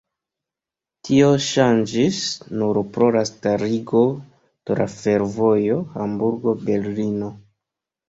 Tio 1.09 1.27
ŝanĝis 1.47 2.17
nur 2.63 2.81
pro 2.97 3.11
la 3.17 3.23
starigo 3.33 4.03
de 4.41 4.81
la 4.83 4.91
fervojo 4.97 5.81
Hamburgo-Berlino. 5.95 7.35